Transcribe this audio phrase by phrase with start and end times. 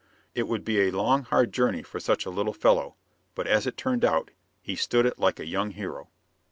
[0.33, 2.95] It would be a long, hard journey for such a little fellow,
[3.35, 6.09] but as it turned out, he stood it like a young hero.